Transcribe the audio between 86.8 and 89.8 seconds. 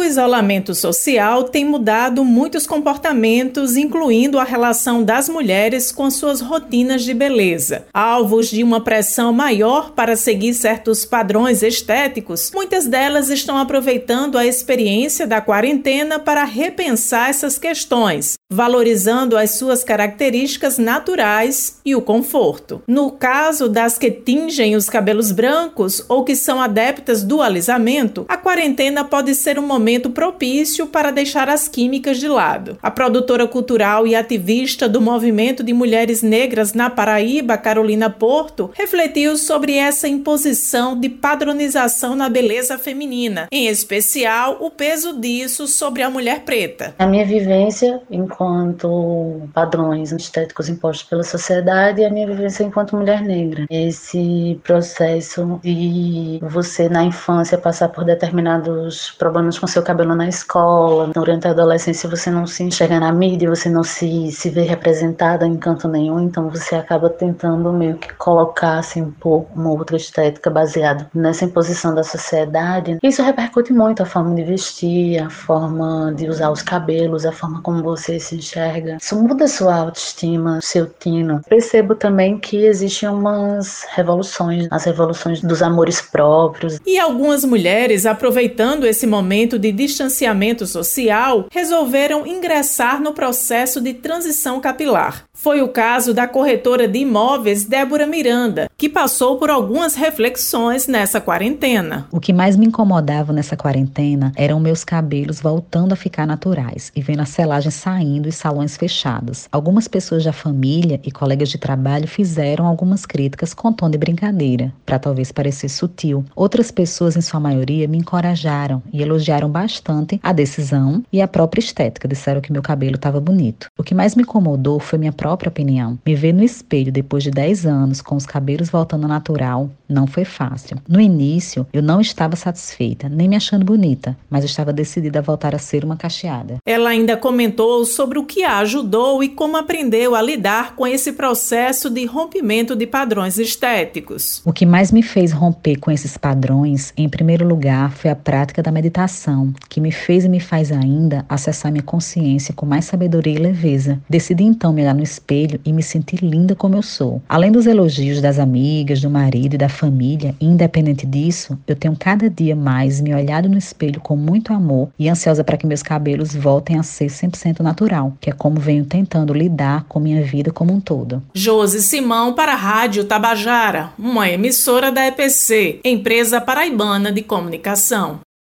E algumas mulheres, aproveitando esse momento de